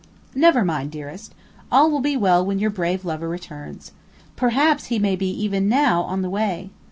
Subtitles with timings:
[0.33, 1.35] "Never mind, dearest;
[1.71, 3.91] all will be well when your brave lover returns.
[4.35, 6.71] Perhaps he may be even now on the way.